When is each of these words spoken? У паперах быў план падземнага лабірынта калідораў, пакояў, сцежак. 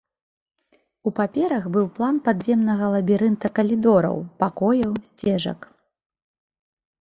У 1.09 1.11
паперах 1.17 1.67
быў 1.75 1.85
план 1.99 2.17
падземнага 2.27 2.85
лабірынта 2.95 3.47
калідораў, 3.59 4.17
пакояў, 4.41 4.91
сцежак. 5.11 5.59